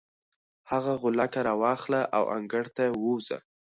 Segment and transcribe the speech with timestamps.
[0.71, 3.37] هغه غولکه راواخله او انګړ ته ووځه.